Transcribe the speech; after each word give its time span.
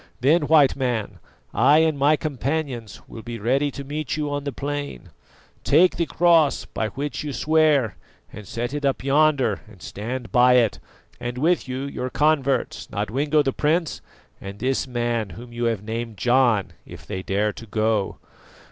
Then 0.19 0.47
White 0.47 0.75
Man, 0.75 1.19
I 1.53 1.77
and 1.83 1.95
my 1.95 2.15
companions 2.15 3.01
will 3.07 3.21
be 3.21 3.37
ready 3.37 3.69
to 3.69 3.83
meet 3.83 4.17
you 4.17 4.31
on 4.31 4.45
the 4.45 4.51
plain. 4.51 5.09
Take 5.63 5.97
the 5.97 6.07
cross 6.07 6.65
by 6.65 6.87
which 6.87 7.23
you 7.23 7.31
swear 7.31 7.97
and 8.33 8.47
set 8.47 8.73
it 8.73 8.83
up 8.83 9.03
yonder 9.03 9.61
and 9.67 9.79
stand 9.79 10.31
by 10.31 10.53
it, 10.53 10.79
and 11.19 11.37
with 11.37 11.67
you 11.67 11.83
your 11.83 12.09
converts, 12.09 12.89
Nodwengo 12.89 13.43
the 13.43 13.53
prince, 13.53 14.01
and 14.41 14.57
this 14.57 14.87
man 14.87 15.29
whom 15.37 15.53
you 15.53 15.65
have 15.65 15.83
named 15.83 16.17
John, 16.17 16.73
if 16.83 17.05
they 17.05 17.21
dare 17.21 17.53
to 17.53 17.67
go. 17.67 18.17